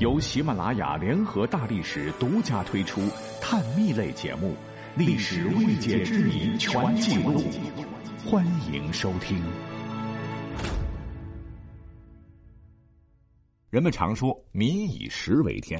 [0.00, 3.02] 由喜马拉雅联合大历史独家推出
[3.38, 4.54] 探秘类节目
[4.98, 7.38] 《历史未解之谜全记录》，
[8.26, 8.42] 欢
[8.72, 9.38] 迎收听。
[13.68, 15.78] 人们常说“民以食为天”，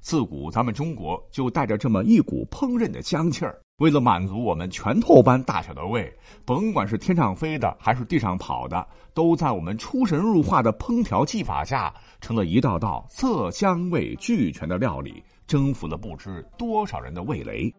[0.00, 3.58] 自古咱们中国就带着这么一股烹饪的香气儿。
[3.82, 6.08] 为了满足我们拳头般大小的胃，
[6.44, 17.74] 甭管是天上飞的还是地上跑的，都在我们出神入化的烹调技法下，成了一道道色香味俱全的料理，征服了不知多少人的味蕾。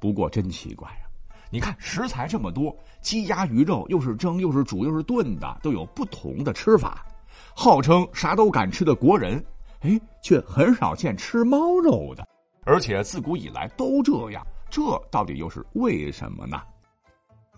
[0.00, 1.06] 不过真奇怪呀，
[1.48, 7.06] 你看食材这么多，鸡鸭鱼肉又是蒸又是煮又是炖的，都有不同的吃法。
[7.54, 9.40] 号称啥都敢吃的国人，
[9.82, 12.26] 哎，却很少见吃猫肉的，
[12.64, 14.44] 而且自古以来都这样。
[14.70, 16.62] 这到底又是为什么呢？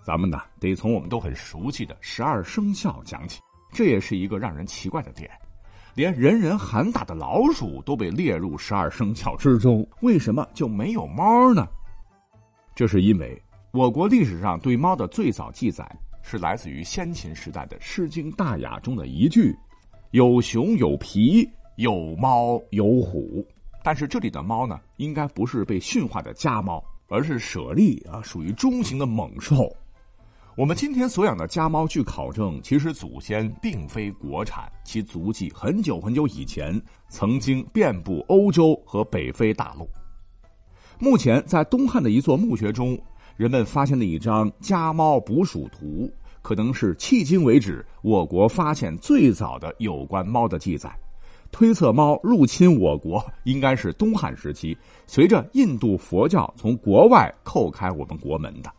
[0.02, 3.41] 咱们呢得从我们都很熟悉的十二生肖讲起。
[3.71, 5.30] 这也是一个让人奇怪的点，
[5.95, 11.66] 连人人喊打的老鼠都被列入十二生肖之中，为什么就没有猫呢？
[12.74, 13.40] 这是因为
[13.71, 15.90] 我国历史上对猫的最早记载
[16.23, 19.57] 是来自于先秦时代的《诗经·大雅》中的一句
[20.13, 23.46] ：“有熊有皮，有猫有虎。”
[23.83, 26.83] 但是这里的猫呢，应该不是被驯化的家猫。
[27.13, 29.71] 而是舍利啊，属于中型的猛兽。
[30.57, 39.87] 我们今天所养的家猫，据考证，其实祖先并非国产，其足迹很久很久以前曾经遍布欧洲和北非大陆。
[40.99, 42.99] 目前在东汉的一座墓穴中，
[43.37, 50.90] 人们发现了一张家猫捕鼠图，可能是迄今为止我国发现最早的有关猫的记载。
[51.53, 58.73] 推测猫入侵我国应该是东汉时期，随着印度佛教从国外叩开我们国门的，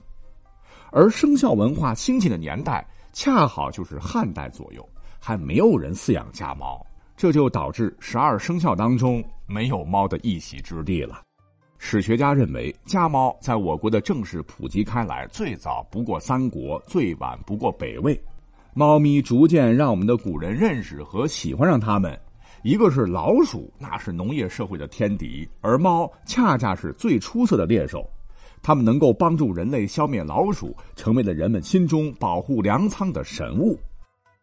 [0.92, 4.84] 而生肖文化兴起的年代恰好就是汉代左右，
[5.20, 6.84] 还没有人饲养家猫，
[7.16, 11.22] 这就导致十二生肖当中没有猫的一席之地了。
[11.78, 18.20] 史学家认为，家猫在我国的正式普及开来，最早不过三国，最晚不过北魏。
[18.74, 22.20] 猫咪逐渐让我们的古人认识和喜欢上它们。
[22.64, 28.10] 一个是老鼠，那是农业社会的天敌，而猫恰恰是最出色的猎手，
[28.62, 33.78] 它们能够帮助人类消灭老鼠，成为了人们心中保护粮仓的神物。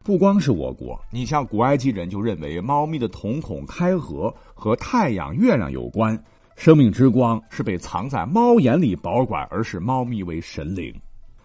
[0.05, 6.23] 不光是我国，你像古埃及人就认为猫咪的瞳孔开合和太阳、月亮有关，
[6.57, 10.95] 生命之光是被藏在猫眼里保管，而是猫咪为神灵。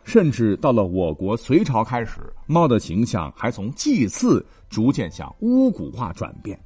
[0.06, 6.58] 甚至到了我国隋朝开始，猫的形象还从祭祀逐渐向巫蛊化转变。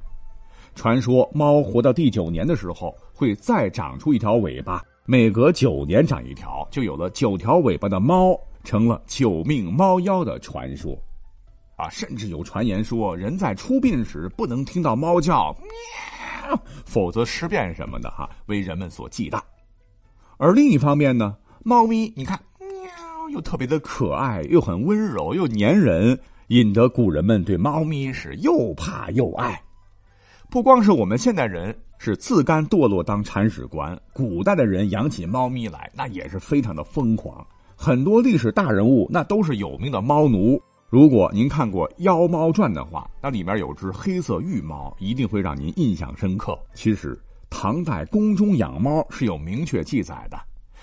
[0.74, 10.96] 传说猫活到第九年的时候会再长出一条尾巴，每隔九年长一条，就有了九条尾巴的猫，成了九命猫妖的传说。
[11.76, 15.56] 啊，甚至有传言说，人在出殡时不能听到猫叫，
[16.46, 19.40] 喵，否则尸变什么的哈，为人们所忌惮。
[20.36, 22.38] 而另一方面呢，猫咪，你看。
[23.30, 26.18] 又特别的可爱，又很温柔，又粘人，
[26.48, 29.62] 引得古人们对猫咪是又怕又爱。
[30.50, 37.46] 不光是我们现代人是自甘堕落当铲屎官，古代的人养起猫咪来，那也是非常的疯狂。
[37.76, 40.60] 很多历史大人物那都是有名的猫奴。
[40.88, 46.58] 如果您看过《妖猫传》的话，那里面有只黑色玉猫，一定会让您印象深刻。
[46.74, 47.16] 其实，
[47.48, 50.36] 唐代宫中养猫是有明确记载的。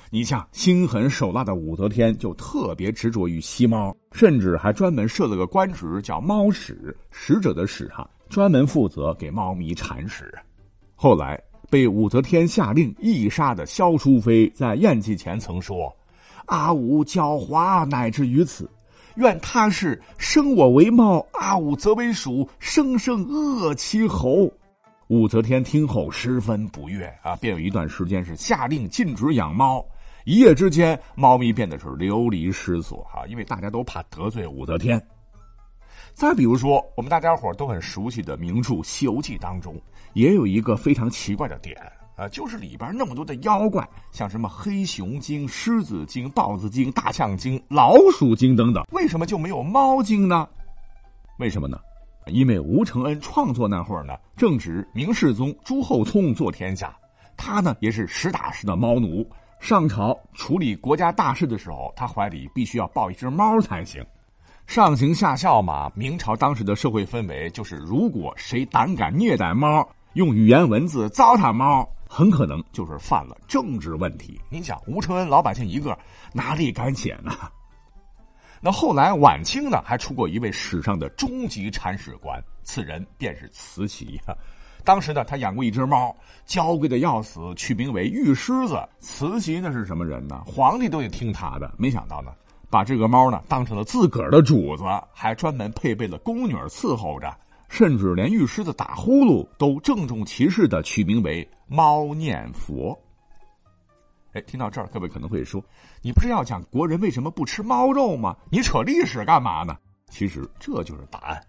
[0.10, 10.34] 你像心狠手辣的武则天，就特别执着于吸猫，甚至还专门设了个官职，叫猫使，使者的使哈，专门负责给猫咪铲屎。
[10.96, 11.38] 后来
[11.70, 15.94] 被武则天下令缢杀的萧淑妃，在宴祭前曾说
[16.48, 18.70] ：“阿武狡猾，乃至于此，
[19.16, 24.50] 愿他是生我为猫，阿武则为鼠，生生扼其喉。”
[25.10, 29.86] 武则天听后十分不悦啊，便有一段时间是下令禁止养猫。
[30.28, 35.02] 一夜之间，猫咪变得是流离失所哈，因为大家都怕得罪武则天。
[36.12, 41.78] 再比如说，我们大家伙都很熟悉的名著《西游记》当中，也有一个非常奇怪的点
[42.18, 50.46] 啊，就是里边那么多的妖怪，像什么黑熊精、狮子精、豹子精、大象精、老鼠精等等，为什么就没有猫精呢？
[51.40, 51.80] 为什么呢？
[52.26, 56.94] 因为吴承恩创作那会儿呢，正值明世宗朱厚熜坐天下，
[57.38, 59.26] 他呢也是实打实的猫奴。
[59.60, 64.06] 上朝处理国家大事的时候，他怀里必须要抱一只猫才行。
[64.66, 74.40] 上行下效嘛，明朝当时的社会氛围就是，如果谁胆敢虐待猫，用语言文字糟蹋猫，很可能就是犯了政治问题。
[74.50, 75.98] 你想，吴承恩老百姓一个，
[76.34, 77.32] 哪里敢写呢？
[78.60, 84.36] 那后来晚清呢，还出过一位史上的终极铲屎官，此人便是慈禧呀。
[84.88, 88.82] 当时呢，他养过一只猫，娇贵的要死，取名为玉狮子。
[89.02, 90.42] 慈禧那是什么人呢？
[90.48, 91.70] 皇帝都得听他的。
[91.78, 92.32] 没想到呢，
[92.70, 97.38] 把这个猫呢当成了自个儿的主子，还专门配备了宫女伺候着，
[97.68, 102.98] 甚至连玉狮子打呼噜都郑重其事的取名为猫念佛。
[104.32, 105.62] 哎，听到这儿，各位可能会说，
[106.02, 108.38] 你不是要讲国人为什么不吃猫肉吗？
[108.50, 109.76] 你扯历史干嘛呢？
[110.10, 111.44] 其实这就是答案。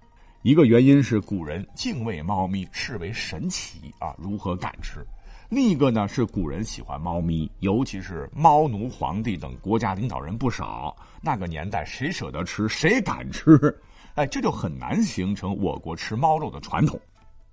[0.48, 5.06] 一个原因是古人敬畏猫咪，视为神奇啊，如何敢吃？
[5.50, 10.96] 另一个呢是古人喜欢猫咪，尤其是猫奴皇帝等国家领导人不少。
[11.20, 13.78] 那个年代谁舍得吃，谁敢吃？
[14.14, 16.98] 哎，这就很难形成我国吃猫肉的传统。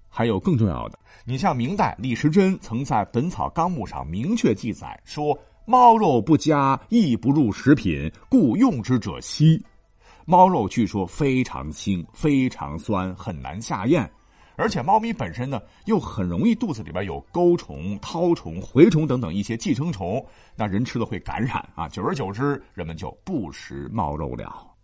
[0.08, 5.38] 还有更重要的，你像明代李时珍曾在《本草纲目》上明确记载说
[5.68, 9.62] ：“猫肉不加，亦不入食品，故用之者稀。”
[10.28, 14.10] 猫肉据说非常腥、非常酸，很难下咽，
[14.56, 20.26] 而且猫咪本身呢又很容易肚子里边有钩虫、绦虫、蛔虫等等一些寄生虫，
[20.56, 21.88] 那人吃了会感染啊。
[21.88, 24.75] 久而久之，人们就不食猫肉了。